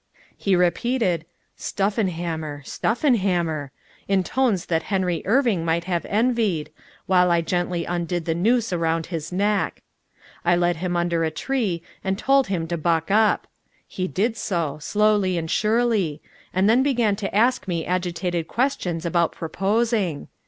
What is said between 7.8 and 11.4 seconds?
undid the noose around his neck. I led him under a